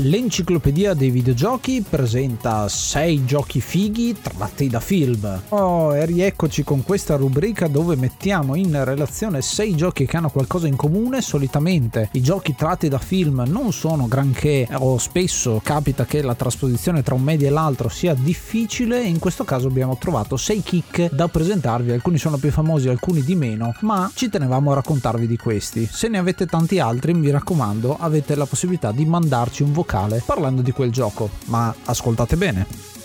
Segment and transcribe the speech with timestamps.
[0.00, 5.42] L'enciclopedia dei videogiochi presenta 6 giochi fighi tratti da film.
[5.48, 10.68] Oh, e rieccoci con questa rubrica dove mettiamo in relazione 6 giochi che hanno qualcosa
[10.68, 11.20] in comune.
[11.20, 17.02] Solitamente i giochi tratti da film non sono granché o spesso capita che la trasposizione
[17.02, 19.02] tra un media e l'altro sia difficile.
[19.02, 23.34] In questo caso abbiamo trovato 6 kick da presentarvi, alcuni sono più famosi, alcuni di
[23.34, 25.88] meno, ma ci tenevamo a raccontarvi di questi.
[25.90, 30.22] Se ne avete tanti altri, mi raccomando, avete la possibilità di mandarci un vocale vocale
[30.24, 32.97] parlando di quel gioco, ma ascoltate bene.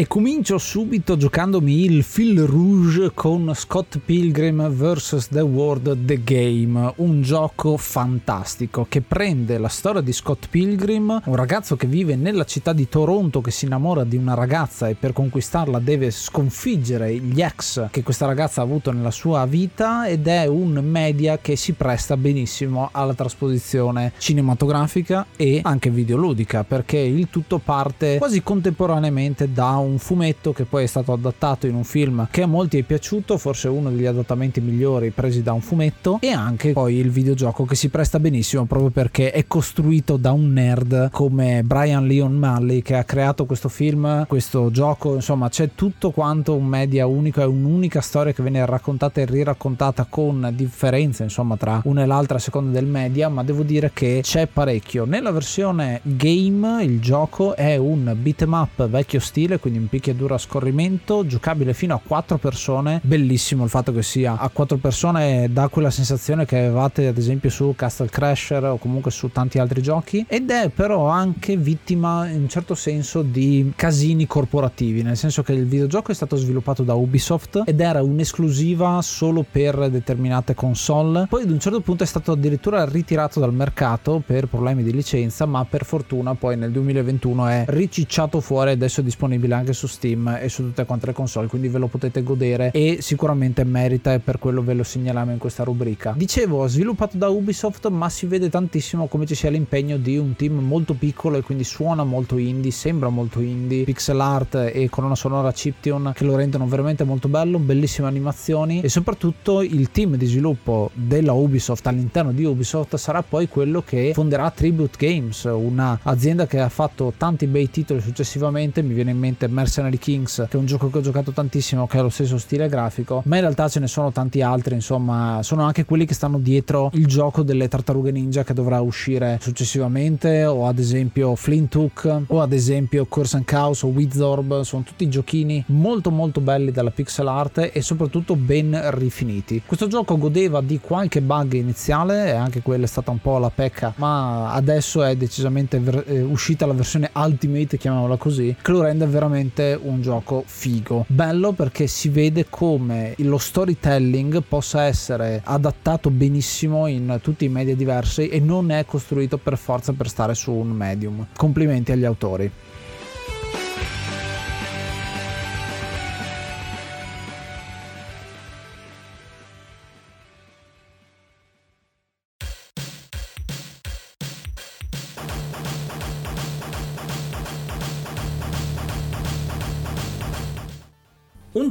[0.00, 5.28] E comincio subito giocandomi il Fil Rouge con Scott Pilgrim vs.
[5.28, 11.36] The World The Game, un gioco fantastico che prende la storia di Scott Pilgrim, un
[11.36, 15.12] ragazzo che vive nella città di Toronto che si innamora di una ragazza e per
[15.12, 20.46] conquistarla deve sconfiggere gli ex che questa ragazza ha avuto nella sua vita ed è
[20.46, 27.58] un media che si presta benissimo alla trasposizione cinematografica e anche videoludica perché il tutto
[27.58, 32.28] parte quasi contemporaneamente da un un fumetto che poi è stato adattato in un film
[32.30, 36.30] che a molti è piaciuto, forse uno degli adattamenti migliori presi da un fumetto e
[36.30, 41.10] anche poi il videogioco che si presta benissimo proprio perché è costruito da un nerd
[41.10, 46.54] come Brian Leon Malley che ha creato questo film, questo gioco, insomma c'è tutto quanto
[46.54, 51.80] un media unico, è un'unica storia che viene raccontata e riraccontata con differenze insomma tra
[51.84, 55.04] una e l'altra a seconda del media, ma devo dire che c'è parecchio.
[55.04, 60.38] Nella versione game il gioco è un beat'em up vecchio stile, quindi in picchiaduro a
[60.38, 63.00] scorrimento, giocabile fino a 4 persone.
[63.02, 67.50] Bellissimo il fatto che sia a 4 persone, dà quella sensazione che avevate ad esempio
[67.50, 70.24] su Castle Crasher o comunque su tanti altri giochi.
[70.28, 75.52] Ed è però anche vittima in un certo senso di casini corporativi, nel senso che
[75.52, 81.26] il videogioco è stato sviluppato da Ubisoft ed era un'esclusiva solo per determinate console.
[81.28, 85.46] Poi ad un certo punto è stato addirittura ritirato dal mercato per problemi di licenza,
[85.46, 89.86] ma per fortuna poi nel 2021 è ricicciato fuori e adesso è disponibile anche su
[89.86, 94.12] Steam e su tutte quante le console, quindi ve lo potete godere e sicuramente merita
[94.12, 96.14] e per quello ve lo segnaliamo in questa rubrica.
[96.16, 100.58] Dicevo, sviluppato da Ubisoft, ma si vede tantissimo come ci sia l'impegno di un team
[100.58, 105.52] molto piccolo e quindi suona molto indie, sembra molto indie, pixel art e colonna sonora
[105.52, 110.90] chiptune che lo rendono veramente molto bello, bellissime animazioni e soprattutto il team di sviluppo
[110.94, 116.68] della Ubisoft all'interno di Ubisoft sarà poi quello che fonderà Tribute Games, un'azienda che ha
[116.68, 120.90] fatto tanti bei titoli successivamente, mi viene in mente Mercenary Kings, che è un gioco
[120.90, 123.86] che ho giocato tantissimo, che ha lo stesso stile grafico, ma in realtà ce ne
[123.86, 128.44] sono tanti altri, insomma, sono anche quelli che stanno dietro il gioco delle tartarughe ninja
[128.44, 133.82] che dovrà uscire successivamente, o ad esempio Flint Hook, o ad esempio Curse and Chaos
[133.82, 139.62] o Wizorb, sono tutti giochini molto molto belli dalla pixel art e soprattutto ben rifiniti.
[139.64, 143.50] Questo gioco godeva di qualche bug iniziale e anche quella è stata un po' la
[143.50, 148.82] pecca, ma adesso è decisamente ver- eh, uscita la versione Ultimate, chiamiamola così, che lo
[148.82, 151.06] rende veramente veramente un gioco figo.
[151.08, 157.74] Bello perché si vede come lo storytelling possa essere adattato benissimo in tutti i media
[157.74, 161.26] diversi e non è costruito per forza per stare su un medium.
[161.36, 162.50] Complimenti agli autori.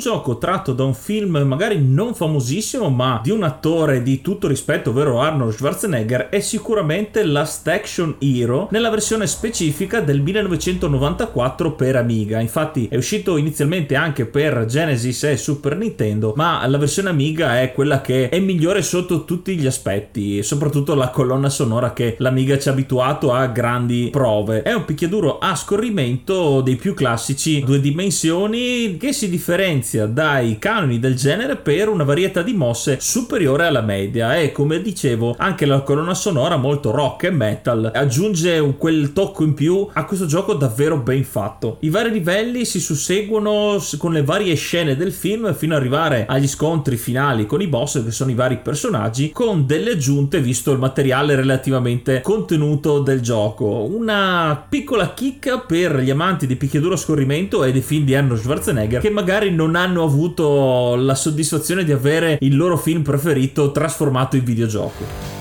[0.09, 4.47] Un gioco tratto da un film magari non famosissimo, ma di un attore di tutto
[4.47, 11.95] rispetto, ovvero Arnold Schwarzenegger, è sicuramente Last Action Hero nella versione specifica del 1994 per
[11.95, 12.39] Amiga.
[12.39, 17.71] Infatti è uscito inizialmente anche per Genesis e Super Nintendo, ma la versione Amiga è
[17.71, 22.67] quella che è migliore sotto tutti gli aspetti, soprattutto la colonna sonora che l'Amiga ci
[22.67, 24.63] ha abituato a grandi prove.
[24.63, 30.57] È un picchiaduro a scorrimento dei più classici due dimensioni che si differenzia differenzia dai
[30.59, 35.65] canoni del genere per una varietà di mosse superiore alla media e come dicevo anche
[35.65, 40.25] la colonna sonora molto rock e metal aggiunge un, quel tocco in più a questo
[40.25, 41.77] gioco davvero ben fatto.
[41.81, 46.47] I vari livelli si susseguono con le varie scene del film fino ad arrivare agli
[46.47, 50.79] scontri finali con i boss che sono i vari personaggi con delle aggiunte visto il
[50.79, 53.83] materiale relativamente contenuto del gioco.
[53.83, 59.01] Una piccola chicca per gli amanti di picchiaduro scorrimento e dei film di Arnold Schwarzenegger
[59.01, 64.43] che magari non hanno avuto la soddisfazione di avere il loro film preferito trasformato in
[64.43, 65.38] videogioco.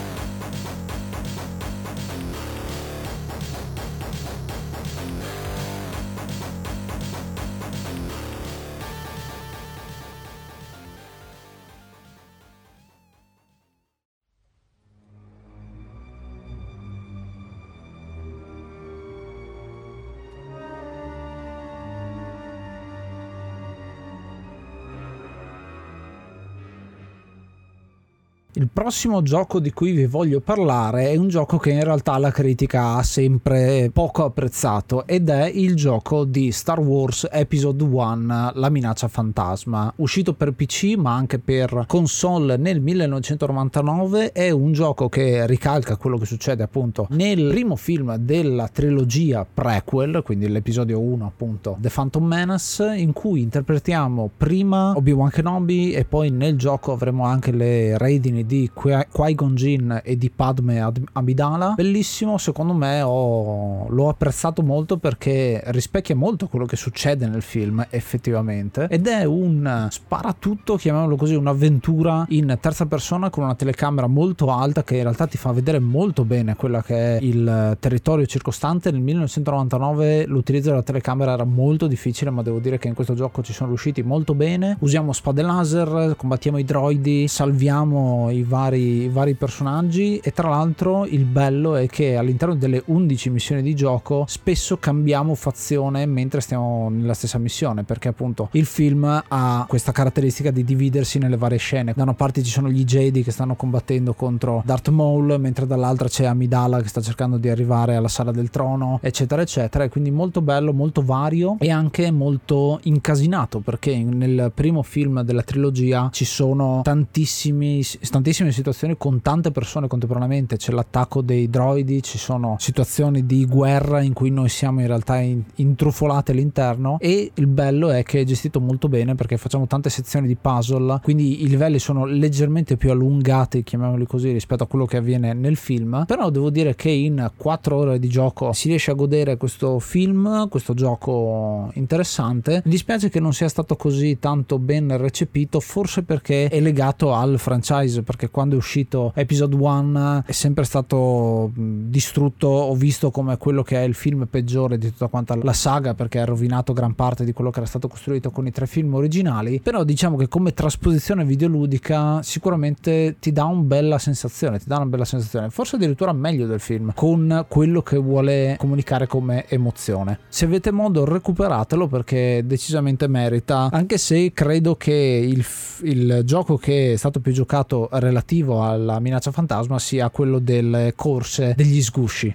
[28.58, 32.32] Il prossimo gioco di cui vi voglio parlare è un gioco che in realtà la
[32.32, 38.69] critica ha sempre poco apprezzato ed è il gioco di Star Wars Episode 1 La
[38.69, 45.46] minaccia fantasma, uscito per PC ma anche per console nel 1999, è un gioco che
[45.46, 51.76] ricalca quello che succede appunto nel primo film della trilogia prequel, quindi l'episodio 1 appunto
[51.78, 57.52] The Phantom Menace, in cui interpretiamo prima Obi-Wan Kenobi e poi nel gioco avremo anche
[57.52, 60.81] le redini di Qui-Gon Jinn e di Padme
[61.12, 61.75] Amidala.
[61.77, 67.87] Bellissimo, secondo me ho, l'ho apprezzato molto perché rispecchia molto quello che succede nel film
[67.91, 74.50] effettivamente ed è un sparatutto, chiamiamolo così, un'avventura in terza persona con una telecamera molto
[74.50, 78.91] alta che in realtà ti fa vedere molto bene quello che è il territorio circostante.
[78.91, 83.43] Nel 1999 l'utilizzo della telecamera era molto difficile, ma devo dire che in questo gioco
[83.43, 84.79] ci sono riusciti molto bene.
[84.81, 91.05] Usiamo spade laser, combattiamo i droidi, salviamo i i vari, vari personaggi e tra l'altro
[91.06, 96.88] il bello è che all'interno delle 11 missioni di gioco spesso cambiamo fazione mentre stiamo
[96.88, 101.93] nella stessa missione perché appunto il film ha questa caratteristica di dividersi nelle varie scene.
[101.94, 106.08] Da una parte ci sono gli Jedi che stanno combattendo contro Darth Maul mentre dall'altra
[106.08, 109.85] c'è Amidala che sta cercando di arrivare alla sala del trono eccetera eccetera.
[109.85, 115.43] E quindi molto bello molto vario e anche molto incasinato perché nel primo film della
[115.43, 117.82] trilogia ci sono tantissimi tantissimi
[118.19, 124.00] tantissime situazioni con tante persone contemporaneamente, c'è l'attacco dei droidi, ci sono situazioni di guerra
[124.00, 128.25] in cui noi siamo in realtà in, intrufolati all'interno e il bello è che è
[128.25, 132.91] gestito molto bene perché facciamo tante sezioni di puzzle, quindi i livelli sono leggermente più
[132.91, 137.31] allungati, chiamiamoli così, rispetto a quello che avviene nel film, però devo dire che in
[137.37, 142.62] 4 ore di gioco si riesce a godere questo film, questo gioco interessante.
[142.64, 147.38] Mi dispiace che non sia stato così tanto ben recepito, forse perché è legato al
[147.38, 152.46] franchise, perché quando è uscito Episode 1 è sempre stato distrutto.
[152.49, 156.19] O visto come quello che è il film peggiore di tutta quanta la saga perché
[156.19, 159.61] ha rovinato gran parte di quello che era stato costruito con i tre film originali.
[159.61, 164.87] Però diciamo che come trasposizione videoludica sicuramente ti dà una bella sensazione ti dà una
[164.87, 165.50] bella sensazione.
[165.50, 170.21] Forse addirittura meglio del film con quello che vuole comunicare come emozione.
[170.28, 173.68] Se avete modo recuperatelo perché decisamente merita.
[173.71, 175.44] Anche se credo che il,
[175.83, 181.55] il gioco che è stato più giocato relativo alla minaccia fantasma sia quello delle corse
[181.57, 182.35] degli sgusci.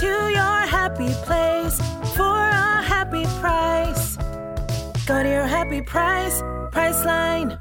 [0.00, 1.80] To your happy place
[2.14, 4.16] for a happy price.
[5.06, 7.56] Go to your happy price, Priceline.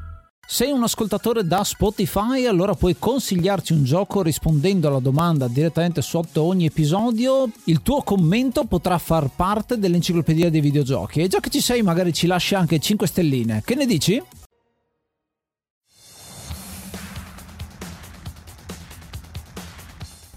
[0.48, 6.42] Sei un ascoltatore da Spotify, allora puoi consigliarci un gioco rispondendo alla domanda direttamente sotto
[6.42, 7.50] ogni episodio.
[7.66, 11.22] Il tuo commento potrà far parte dell'enciclopedia dei videogiochi.
[11.22, 13.62] E già che ci sei, magari ci lasci anche 5 stelline.
[13.64, 14.22] Che ne dici?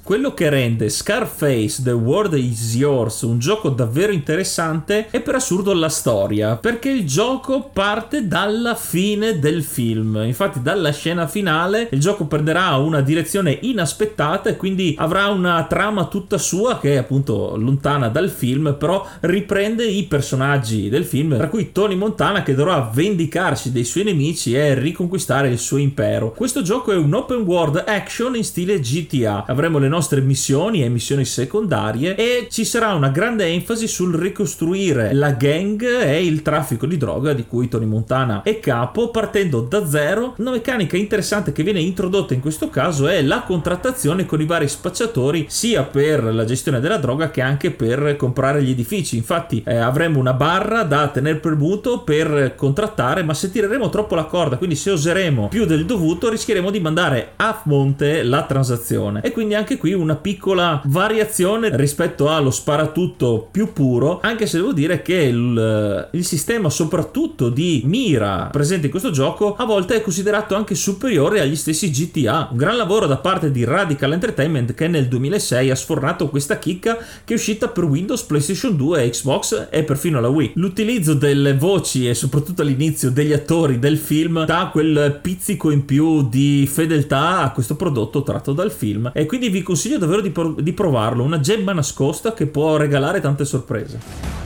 [0.07, 5.75] Quello che rende Scarface The World Is Yours un gioco davvero interessante è per assurdo
[5.75, 10.23] la storia, perché il gioco parte dalla fine del film.
[10.25, 16.07] Infatti dalla scena finale il gioco prenderà una direzione inaspettata e quindi avrà una trama
[16.07, 21.49] tutta sua che è appunto lontana dal film, però riprende i personaggi del film, tra
[21.49, 26.31] cui Tony Montana che dovrà vendicarsi dei suoi nemici e riconquistare il suo impero.
[26.31, 29.47] Questo gioco è un open world action in stile GTA.
[29.49, 35.13] Avremo le nostre missioni e missioni secondarie e ci sarà una grande enfasi sul ricostruire
[35.15, 39.87] la gang e il traffico di droga di cui Tony Montana è capo partendo da
[39.87, 40.35] zero.
[40.39, 44.69] Una meccanica interessante che viene introdotta in questo caso è la contrattazione con i vari
[44.69, 49.17] spacciatori sia per la gestione della droga che anche per comprare gli edifici.
[49.17, 54.25] Infatti eh, avremo una barra da tenere premuto per contrattare, ma se tireremo troppo la
[54.25, 59.21] corda, quindi se oseremo più del dovuto, rischieremo di mandare a monte la transazione.
[59.23, 64.73] E quindi anche qui una piccola variazione rispetto allo sparatutto più puro, anche se devo
[64.73, 70.03] dire che il, il sistema soprattutto di mira presente in questo gioco a volte è
[70.03, 72.49] considerato anche superiore agli stessi GTA.
[72.51, 76.97] Un gran lavoro da parte di Radical Entertainment che nel 2006 ha sfornato questa chicca
[77.25, 80.53] che è uscita per Windows, PlayStation 2, Xbox e perfino la Wii.
[80.55, 86.29] L'utilizzo delle voci e soprattutto all'inizio degli attori del film dà quel pizzico in più
[86.29, 90.55] di fedeltà a questo prodotto tratto dal film e quindi vi consiglio davvero di, pro-
[90.59, 94.45] di provarlo, una gemma nascosta che può regalare tante sorprese.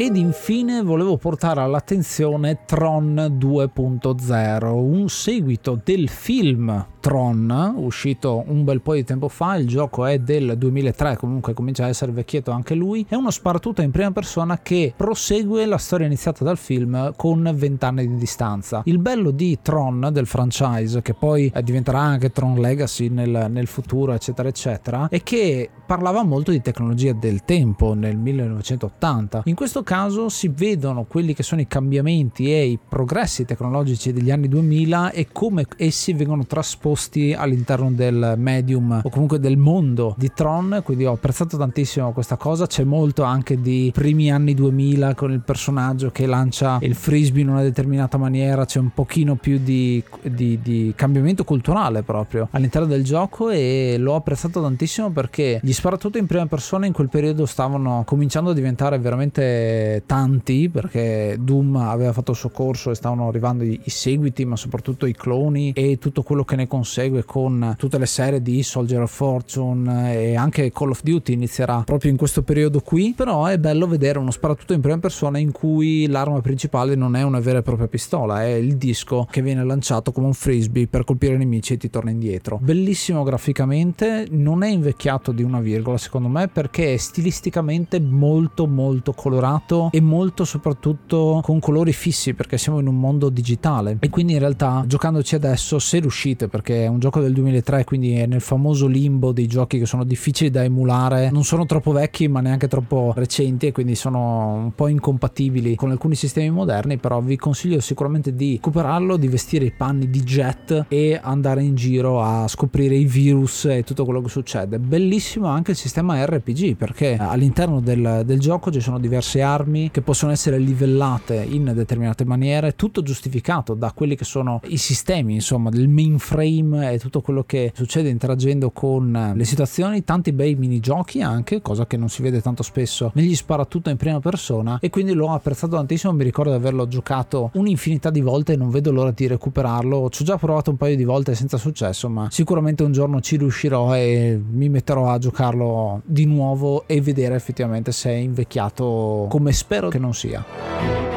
[0.00, 8.80] Ed infine volevo portare all'attenzione Tron 2.0, un seguito del film Tron, uscito un bel
[8.80, 12.74] po' di tempo fa, il gioco è del 2003, comunque comincia a essere vecchietto anche
[12.74, 17.50] lui, è uno sparatutto in prima persona che prosegue la storia iniziata dal film con
[17.54, 18.82] 20 anni di distanza.
[18.84, 24.12] Il bello di Tron, del franchise, che poi diventerà anche Tron Legacy nel, nel futuro,
[24.12, 29.42] eccetera, eccetera, è che parlava molto di tecnologia del tempo nel 1980.
[29.46, 34.30] In questo caso si vedono quelli che sono i cambiamenti e i progressi tecnologici degli
[34.30, 36.44] anni 2000 e come essi vengono
[36.88, 42.36] trasposti all'interno del medium o comunque del mondo di Tron, quindi ho apprezzato tantissimo questa
[42.36, 47.42] cosa, c'è molto anche di primi anni 2000 con il personaggio che lancia il frisbee
[47.42, 52.86] in una determinata maniera, c'è un pochino più di, di, di cambiamento culturale proprio all'interno
[52.86, 57.44] del gioco e l'ho apprezzato tantissimo perché gli sparatutto in prima persona in quel periodo
[57.44, 63.28] stavano cominciando a diventare veramente tanti perché Doom aveva fatto il suo corso e stavano
[63.28, 67.74] arrivando i, i seguiti ma soprattutto i cloni e tutto quello che ne consegue con
[67.76, 72.16] tutte le serie di Soldier of Fortune e anche Call of Duty inizierà proprio in
[72.16, 73.14] questo periodo qui.
[73.16, 77.22] Però è bello vedere uno sparatutto in prima persona in cui l'arma principale non è
[77.22, 81.02] una vera e propria pistola è il disco che viene lanciato come un frisbee per
[81.02, 82.60] colpire i nemici e ti torna indietro.
[82.62, 89.12] Bellissimo graficamente non è invecchiato di una virgola secondo me perché è stilisticamente molto molto
[89.14, 93.96] colorato e molto soprattutto con colori fissi perché siamo in un mondo digitale.
[93.98, 98.14] E quindi in realtà giocandoci adesso se riuscite perché è un gioco del 2003 quindi
[98.14, 101.30] è nel famoso limbo dei giochi che sono difficili da emulare.
[101.30, 105.90] Non sono troppo vecchi ma neanche troppo recenti e quindi sono un po' incompatibili con
[105.90, 110.86] alcuni sistemi moderni però vi consiglio sicuramente di recuperarlo di vestire i panni di Jet
[110.88, 114.78] e andare in giro a scoprire i virus e tutto quello che succede.
[114.78, 120.02] Bellissimo anche il sistema RPG perché all'interno del, del, gioco ci sono diverse armi che
[120.02, 125.70] possono essere livellate in determinate maniere, tutto giustificato da quelli che sono i sistemi, insomma,
[125.70, 131.62] del mainframe e tutto quello che succede interagendo con le situazioni, tanti bei minigiochi anche,
[131.62, 135.32] cosa che non si vede tanto spesso negli sparatutto in prima persona e quindi l'ho
[135.32, 139.26] apprezzato tantissimo, mi ricordo di averlo giocato un'infinità di volte e non vedo l'ora di
[139.26, 143.20] recuperarlo, ci ho già provato un paio di volte senza successo, ma sicuramente un giorno
[143.20, 149.26] ci riuscirò e mi metterò a giocarlo di nuovo e vedere effettivamente se è invecchiato
[149.28, 151.07] come spero che non sia.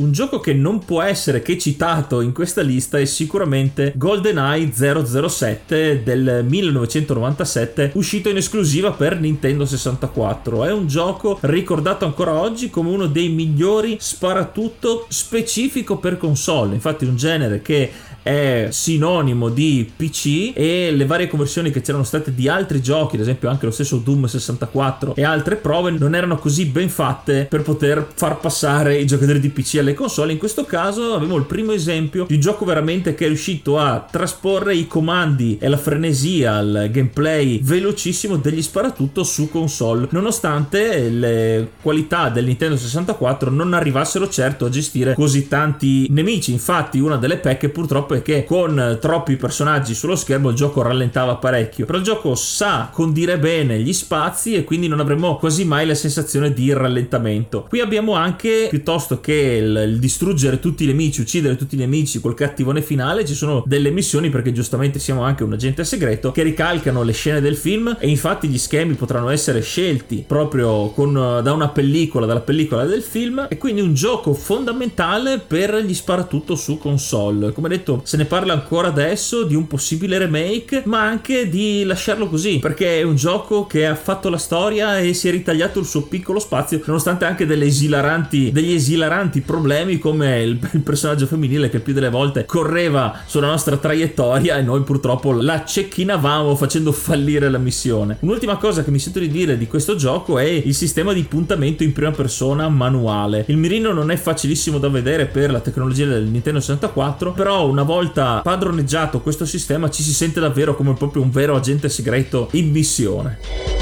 [0.00, 6.02] Un gioco che non può essere che citato in questa lista è sicuramente GoldenEye 007
[6.02, 10.64] del 1997, uscito in esclusiva per Nintendo 64.
[10.64, 16.72] È un gioco ricordato ancora oggi come uno dei migliori sparatutto specifico per console.
[16.72, 17.92] Infatti, un genere che
[18.30, 23.22] è sinonimo di PC e le varie conversioni che c'erano state di altri giochi, ad
[23.22, 27.62] esempio anche lo stesso Doom 64 e altre prove, non erano così ben fatte per
[27.62, 30.30] poter far passare i giocatori di PC alle console.
[30.30, 34.06] In questo caso avevo il primo esempio di un gioco veramente che è riuscito a
[34.08, 41.70] trasporre i comandi e la frenesia, il gameplay velocissimo degli sparatutto su console, nonostante le
[41.82, 46.52] qualità del Nintendo 64 non arrivassero certo a gestire così tanti nemici.
[46.52, 51.36] Infatti, una delle pecche purtroppo è che con troppi personaggi sullo schermo il gioco rallentava
[51.36, 51.86] parecchio.
[51.86, 55.94] Però il gioco sa condire bene gli spazi e quindi non avremo quasi mai la
[55.94, 57.66] sensazione di rallentamento.
[57.68, 62.20] Qui abbiamo anche, piuttosto che il, il distruggere tutti i nemici, uccidere tutti i nemici
[62.20, 66.42] col cattivone finale, ci sono delle missioni perché giustamente siamo anche un agente segreto che
[66.42, 71.52] ricalcano le scene del film e infatti gli schemi potranno essere scelti proprio con, da
[71.52, 76.78] una pellicola, dalla pellicola del film e quindi un gioco fondamentale per gli sparatutto su
[76.78, 77.52] console.
[77.52, 82.28] Come detto se ne parla ancora adesso di un possibile remake, ma anche di lasciarlo
[82.28, 85.86] così, perché è un gioco che ha fatto la storia e si è ritagliato il
[85.86, 91.80] suo piccolo spazio, nonostante anche esilaranti, degli esilaranti problemi come il, il personaggio femminile che
[91.80, 97.58] più delle volte correva sulla nostra traiettoria e noi purtroppo la cecchinavamo facendo fallire la
[97.58, 98.16] missione.
[98.20, 101.82] Un'ultima cosa che mi sento di dire di questo gioco è il sistema di puntamento
[101.82, 103.44] in prima persona manuale.
[103.48, 107.82] Il mirino non è facilissimo da vedere per la tecnologia del Nintendo 64, però una
[107.90, 112.70] volta padroneggiato questo sistema ci si sente davvero come proprio un vero agente segreto in
[112.70, 113.79] missione.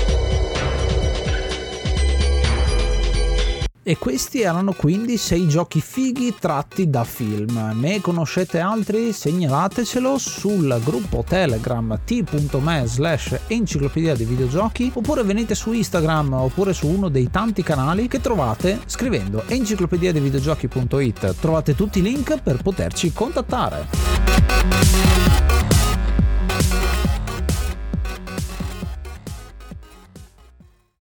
[3.89, 7.73] E questi erano quindi 6 giochi fighi tratti da film.
[7.81, 9.15] Ne conoscete altri?
[9.15, 16.87] Segnalatecelo sul gruppo Telegram t.me slash enciclopedia dei videogiochi oppure venite su Instagram oppure su
[16.87, 21.37] uno dei tanti canali che trovate scrivendo enciclopedia dei videogiochi.it.
[21.41, 25.28] Trovate tutti i link per poterci contattare.